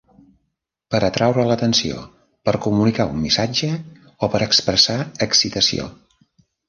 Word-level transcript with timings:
Per 0.93 1.01
atraure 1.09 1.43
l'atenció, 1.49 1.99
per 2.49 2.55
comunicar 2.67 3.07
un 3.11 3.21
missatge 3.27 3.69
o 4.09 4.31
per 4.37 4.43
expressar 4.51 4.97
excitació. 5.31 5.87